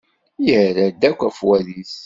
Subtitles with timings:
[0.45, 1.95] Yerra-d akk afwad-is.